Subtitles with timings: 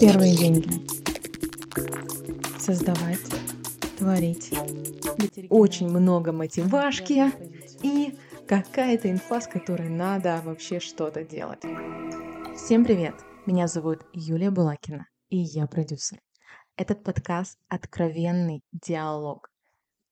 [0.00, 0.66] Первые деньги.
[2.58, 3.20] Создавать,
[3.98, 4.50] творить.
[5.50, 7.30] Очень много мотивашки
[7.82, 8.18] и
[8.48, 11.60] какая-то инфа, с которой надо вообще что-то делать.
[12.56, 13.14] Всем привет!
[13.44, 16.18] Меня зовут Юлия Булакина, и я продюсер.
[16.76, 19.50] Этот подкаст– откровенный диалог,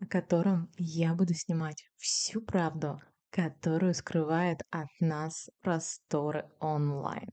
[0.00, 3.00] о котором я буду снимать всю правду,
[3.30, 7.28] которую скрывает от нас просторы онлайн.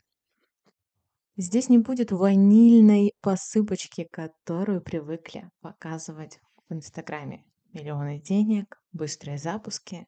[1.36, 7.44] Здесь не будет ванильной посыпочки, которую привыкли показывать в Инстаграме.
[7.73, 10.05] Миллионы денег, быстрые запуски.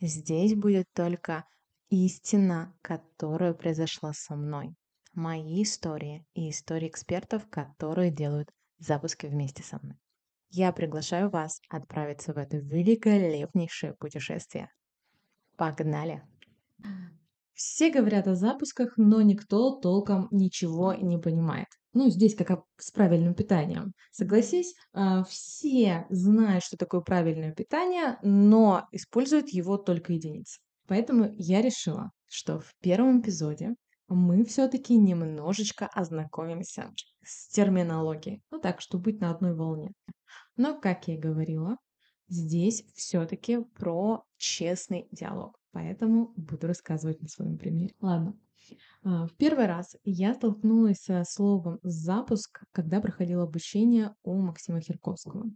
[0.00, 1.44] Здесь будет только
[1.90, 4.74] истина, которая произошла со мной.
[5.12, 9.98] Мои истории и истории экспертов, которые делают запуски вместе со мной.
[10.48, 14.70] Я приглашаю вас отправиться в это великолепнейшее путешествие.
[15.56, 16.22] Погнали!
[17.54, 21.68] Все говорят о запусках, но никто толком ничего не понимает.
[21.92, 23.92] Ну, здесь как с правильным питанием.
[24.12, 30.58] Согласись, а, все знают, что такое правильное питание, но используют его только единицы.
[30.88, 33.74] Поэтому я решила, что в первом эпизоде
[34.08, 36.90] мы все-таки немножечко ознакомимся
[37.22, 38.42] с терминологией.
[38.50, 39.92] Ну так, чтобы быть на одной волне.
[40.56, 41.76] Но, как я и говорила,
[42.28, 45.61] здесь все-таки про честный диалог.
[45.72, 47.94] Поэтому буду рассказывать на своем примере.
[48.00, 48.38] Ладно.
[49.04, 55.46] А, в первый раз я столкнулась со словом «запуск», когда проходила обучение у Максима Херковского.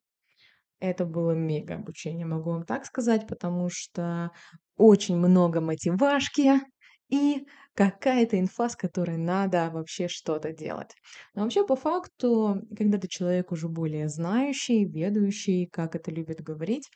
[0.78, 4.30] Это было мега обучение, могу вам так сказать, потому что
[4.76, 6.60] очень много мотивашки,
[7.08, 10.90] и какая-то инфа, с которой надо вообще что-то делать.
[11.34, 16.88] Но вообще, по факту, когда ты человек уже более знающий, ведущий, как это любят говорить,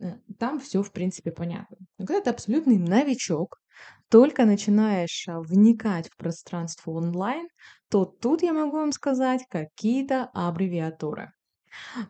[0.00, 1.78] э, там все, в принципе, понятно.
[1.98, 3.58] Но когда ты абсолютный новичок,
[4.08, 7.48] только начинаешь а, вникать в пространство онлайн,
[7.90, 11.32] то тут я могу вам сказать какие-то аббревиатуры.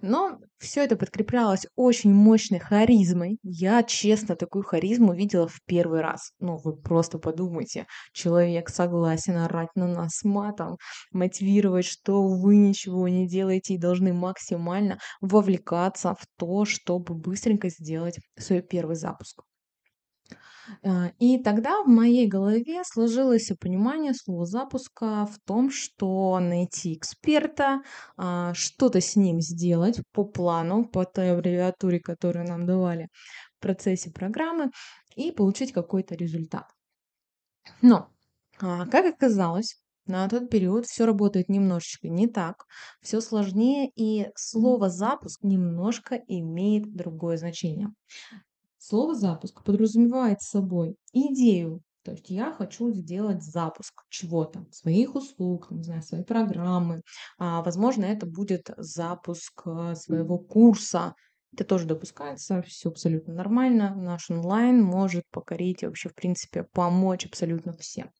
[0.01, 3.39] Но все это подкреплялось очень мощной харизмой.
[3.43, 6.33] Я, честно, такую харизму видела в первый раз.
[6.39, 7.87] Ну, вы просто подумайте.
[8.13, 10.77] Человек согласен орать на нас матом,
[11.13, 18.19] мотивировать, что вы ничего не делаете и должны максимально вовлекаться в то, чтобы быстренько сделать
[18.39, 19.43] свой первый запуск.
[20.83, 27.83] А, и тогда в моей голове сложилось понимание слова запуска в том, что найти эксперта,
[28.17, 33.09] а, что-то с ним сделать по плану, по той аббревиатуре, которую нам давали
[33.59, 34.71] в процессе программы,
[35.15, 36.67] и получить какой-то результат.
[37.83, 38.11] Но,
[38.61, 42.65] а, как оказалось, на тот период все работает немножечко не так,
[43.01, 47.89] все сложнее, и слово запуск немножко имеет другое значение.
[48.89, 55.83] Слово запуск подразумевает собой идею, то есть я хочу сделать запуск чего-то, своих услуг, не
[55.83, 57.03] знаю, своей программы.
[57.37, 61.17] А, возможно, это будет запуск а, своего курса.
[61.53, 63.93] Это тоже допускается, все абсолютно нормально.
[63.97, 68.13] Наш онлайн может покорить и вообще, в принципе, помочь абсолютно всем.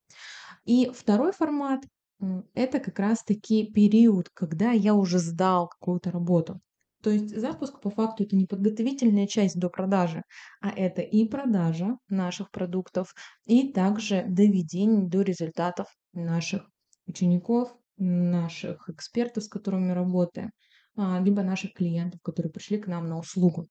[0.65, 1.85] И второй формат–
[2.55, 6.61] это как раз-таки период, когда я уже сдал какую-то работу.
[7.07, 10.25] То есть запуск по факту это не подготовительная часть до продажи,
[10.61, 16.69] а это и продажа наших продуктов, и также доведение до результатов наших
[17.07, 20.51] учеников, наших экспертов, с которыми работаем,
[20.97, 23.69] а, либо наших клиентов, которые пришли к нам на услугу.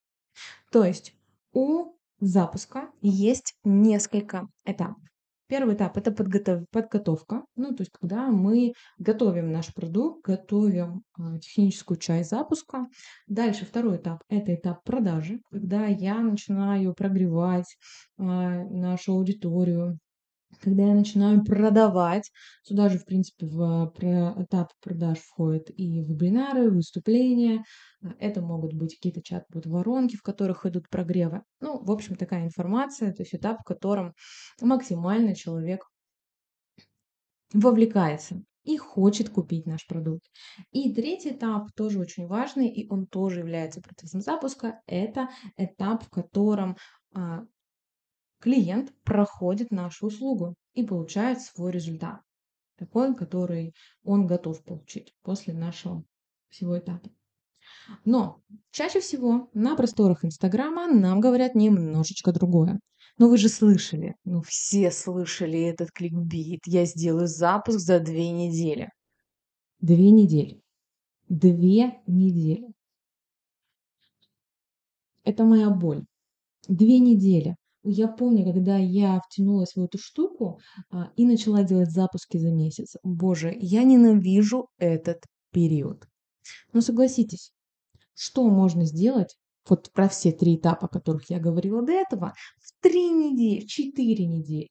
[0.71, 1.13] То есть
[1.51, 5.03] у запуска есть несколько этапов.
[5.47, 7.43] Первый этап– это подготов подготовка.
[7.55, 12.87] Ну, то есть, когда мы готовим наш продукт, готовим а, техническую часть запуска.
[13.27, 17.77] Дальше второй этап– это этап продажи, когда я начинаю прогревать
[18.17, 19.99] а, нашу аудиторию,
[20.59, 22.31] когда я начинаю продавать,
[22.63, 23.93] сюда же, в принципе, в
[24.37, 27.63] этап продаж входят и вебинары, выступления,
[28.03, 31.41] а, это могут быть какие-то чат-бот воронки, в которых идут прогревы.
[31.61, 34.13] Ну, в общем, такая информация, то есть этап, в котором
[34.61, 35.85] максимально человек
[37.53, 40.25] вовлекается и хочет купить наш продукт.
[40.71, 44.81] И третий этап тоже очень важный, и он тоже является процессом запуска.
[44.87, 46.75] Это этап, в котором
[47.13, 47.43] а,
[48.39, 52.21] клиент проходит нашу услугу и получает свой результат.
[52.77, 53.73] Такой, который
[54.03, 56.03] он готов получить после нашего
[56.49, 57.09] всего этапа.
[58.03, 58.41] Но
[58.71, 62.79] чаще всего на просторах Инстаграма нам говорят немножечко другое.
[63.17, 66.61] Но вы же слышали, ну все слышали этот кликбит.
[66.65, 68.89] Я сделаю запуск за две недели.
[69.79, 70.61] Две недели.
[71.29, 72.67] Две недели.
[75.23, 76.03] Это моя боль.
[76.67, 77.55] Две недели
[77.87, 80.59] Я помню, когда я втянулась в эту штуку
[80.89, 82.95] а, и начала делать запуски за месяц.
[83.03, 86.07] Боже, я ненавижу этот период.
[86.73, 87.51] Но согласитесь,
[88.15, 89.37] что можно сделать
[89.69, 93.67] вот про все три этапа, о которых я говорила до этого, в три недели, в
[93.67, 94.69] четыре недели?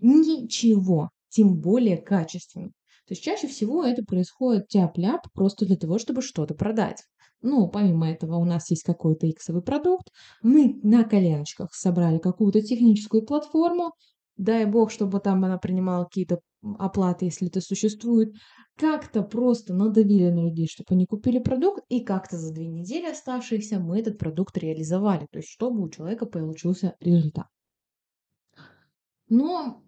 [0.00, 2.68] Ничего, тем более качественно.
[3.06, 7.04] То есть чаще всего это происходит тяп-ляп просто для того, чтобы что-то продать.
[7.42, 10.08] Ну, помимо этого, у нас есть какой-то иксовый продукт.
[10.42, 13.92] Мы на коленочках собрали какую-то техническую платформу.
[14.36, 16.40] Дай бог, чтобы там она принимала какие-то
[16.78, 18.32] оплаты, если это существует.
[18.76, 23.80] Как-то просто надавили на людей, чтобы они купили продукт, и как-то за две недели оставшиеся
[23.80, 25.26] мы этот продукт реализовали.
[25.30, 27.48] То есть, чтобы у человека получился результат.
[29.28, 29.82] Но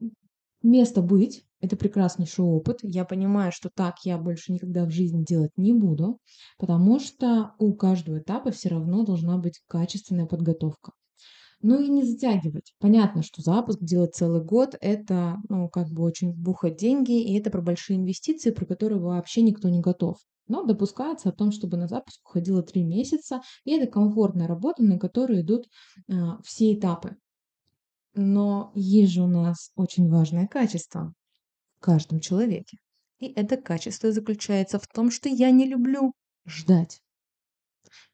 [0.62, 2.80] место быть– это прекраснейший опыт.
[2.82, 6.18] Я понимаю, что так я больше никогда в жизни делать не буду,
[6.58, 10.92] потому что у каждого этапа все равно должна быть качественная подготовка.
[11.62, 12.74] Ну и не затягивать.
[12.78, 17.50] Понятно, что запуск делать целый год– это, ну, как бы очень бухать деньги, и это
[17.50, 20.18] про большие инвестиции, про которые вообще никто не готов.
[20.46, 24.98] Но допускается о том, чтобы на запуск уходило три месяца, и это комфортная работа, на
[24.98, 25.64] которую идут
[26.12, 27.16] а, все этапы.
[28.14, 31.14] Но есть же у нас очень важное качество
[31.84, 32.78] каждом человеке.
[33.18, 36.14] И это качество заключается в том, что я не люблю
[36.46, 37.00] ждать.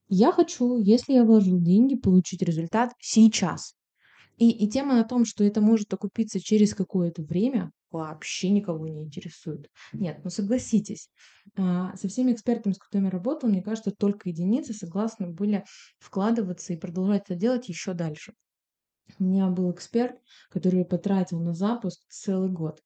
[0.08, 3.74] Я хочу, если я вложил деньги, получить результат сейчас.
[4.38, 9.04] И, и тема о том, что это может окупиться через какое-то время, вообще никого не
[9.04, 9.68] интересует.
[9.92, 11.08] Нет, ну согласитесь,
[11.56, 15.64] а, со всеми экспертами, с которыми я работала, мне кажется, только единицы согласны были
[16.00, 18.32] вкладываться и продолжать это делать еще дальше.
[19.18, 20.16] У меня был эксперт,
[20.50, 22.80] который потратил на запуск целый год.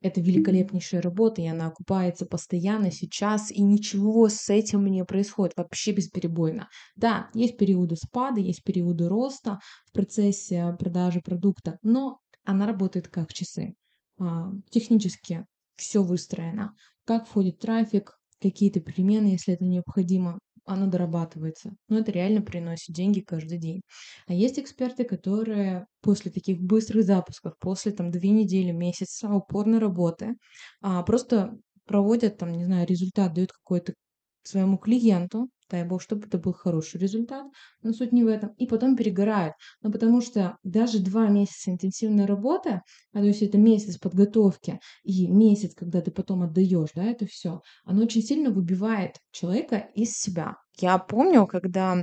[0.00, 5.92] Это великолепнейшая работа, и она окупается постоянно сейчас, и ничего с этим не происходит вообще
[5.92, 6.68] бесперебойно.
[6.94, 13.32] Да, есть периоды спада, есть периоды роста в процессе продажи продукта, но она работает как
[13.32, 13.74] часы.
[14.20, 15.44] А, технически
[15.76, 16.74] все выстроено.
[17.04, 21.72] Как входит трафик, какие-то перемены, если это необходимо оно дорабатывается.
[21.88, 23.82] Но это реально приносит деньги каждый день.
[24.26, 30.34] А есть эксперты, которые после таких быстрых запусков, после там две недели, месяца упорной работы,
[30.80, 33.94] а, просто проводят там, не знаю, результат, дают какой-то
[34.42, 37.46] своему клиенту, дай бог, чтобы это был хороший результат,
[37.82, 39.54] но суть не в этом, и потом перегорают.
[39.82, 42.82] Ну, потому что даже два месяца интенсивной работы,
[43.12, 47.60] а то есть это месяц подготовки и месяц, когда ты потом отдаешь, да, это все,
[47.84, 50.56] оно очень сильно выбивает человека из себя.
[50.78, 52.02] Я помню, когда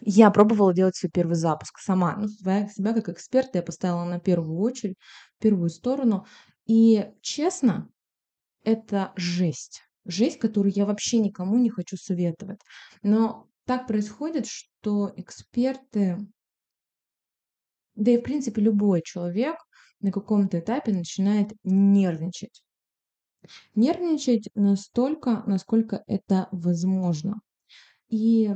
[0.00, 2.16] я пробовала делать свой первый запуск сама.
[2.16, 4.96] Ну, своя, себя как эксперта я поставила на первую очередь,
[5.40, 6.26] первую сторону.
[6.66, 7.88] И честно,
[8.62, 12.60] это жесть жесть, которую я вообще никому не хочу советовать.
[13.02, 16.18] Но так происходит, что эксперты,
[17.94, 19.56] да и в принципе любой человек
[20.00, 22.62] на каком-то этапе начинает нервничать.
[23.74, 27.40] Нервничать настолько, насколько это возможно.
[28.08, 28.50] И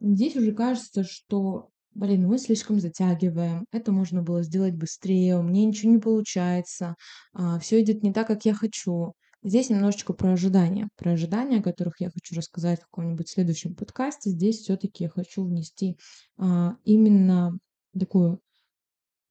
[0.00, 5.64] здесь уже кажется, что, блин, мы слишком затягиваем, это можно было сделать быстрее, у меня
[5.64, 6.96] ничего не получается,
[7.32, 9.14] а, все идет не так, как я хочу.
[9.42, 10.88] Здесь немножечко про ожидания.
[10.96, 14.30] Про ожидания, о которых я хочу рассказать в каком-нибудь следующем подкасте.
[14.30, 15.98] Здесь все-таки я хочу внести
[16.36, 17.58] а, именно
[17.98, 18.40] такую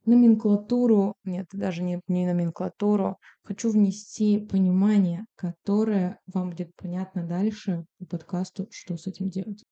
[0.06, 8.06] номенклатуру, нет, даже не, не номенклатуру, хочу внести понимание, которое вам будет понятно дальше по
[8.06, 9.64] подкасту, что с этим делать.